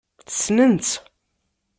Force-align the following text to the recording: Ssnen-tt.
Ssnen-tt. 0.29 0.93